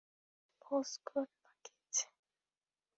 [0.03, 1.97] তুমি ভজঘট পাকিয়েছ।